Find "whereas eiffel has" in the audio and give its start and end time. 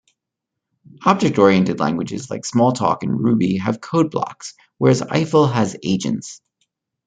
4.79-5.77